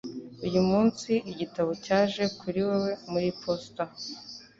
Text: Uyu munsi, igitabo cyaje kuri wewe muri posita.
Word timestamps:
Uyu 0.47 0.61
munsi, 0.69 1.11
igitabo 1.31 1.71
cyaje 1.85 2.23
kuri 2.39 2.59
wewe 2.67 2.91
muri 3.11 3.29
posita. 3.41 3.83